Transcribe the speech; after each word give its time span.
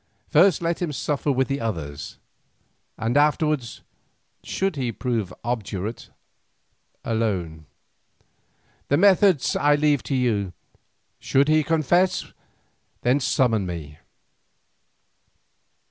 First 0.29 0.63
let 0.63 0.81
him 0.81 0.91
suffer 0.91 1.31
with 1.31 1.47
the 1.47 1.61
others, 1.61 2.17
and 2.97 3.15
afterwards, 3.15 3.81
should 4.43 4.75
he 4.75 4.91
prove 4.91 5.31
obdurate, 5.43 6.09
alone. 7.05 7.67
The 8.87 8.97
method 8.97 9.45
I 9.59 9.75
leave 9.75 10.01
to 10.05 10.15
you. 10.15 10.53
Should 11.19 11.49
he 11.49 11.61
confess, 11.63 12.25
summon 13.19 13.67
me." 13.67 13.99